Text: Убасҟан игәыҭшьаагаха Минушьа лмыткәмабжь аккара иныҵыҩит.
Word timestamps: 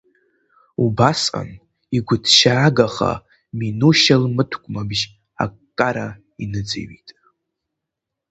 Убасҟан 0.83 1.49
игәыҭшьаагаха 1.97 3.11
Минушьа 3.57 4.15
лмыткәмабжь 4.23 5.03
аккара 5.43 6.07
иныҵыҩит. 6.43 7.09